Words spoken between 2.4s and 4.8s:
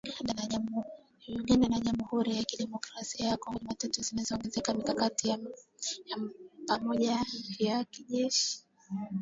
Kidemokrasi ya Kongo Jumatano ziliongeza